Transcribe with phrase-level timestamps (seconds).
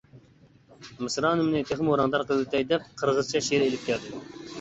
[1.01, 4.25] مىسرانىمنى تېخىمۇ رەڭدار قىلىۋېتەي دەپ قىرغىزچە شېئىر ئېلىپ كەلدىم.